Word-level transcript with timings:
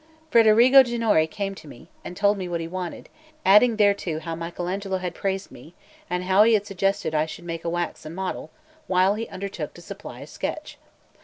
Federigo 0.31 0.81
Ginori 0.83 1.29
came 1.29 1.53
to 1.53 1.67
me, 1.67 1.87
and 2.03 2.17
told 2.17 2.35
me 2.35 2.49
what 2.49 2.59
he 2.59 2.67
wanted, 2.67 3.07
adding 3.45 3.75
thereto 3.77 4.19
how 4.19 4.33
Michel 4.33 4.65
Agnolo 4.67 4.97
had 4.99 5.13
praised 5.13 5.51
me, 5.51 5.75
and 6.09 6.23
how 6.23 6.41
he 6.41 6.55
had 6.55 6.65
suggested 6.65 7.13
I 7.13 7.27
should 7.27 7.45
make 7.45 7.63
a 7.63 7.69
waxen 7.69 8.15
model 8.15 8.49
while 8.87 9.13
he 9.13 9.27
undertook 9.27 9.75
to 9.75 9.81
supply 9.83 10.21
a 10.21 10.25
sketch. 10.25 10.79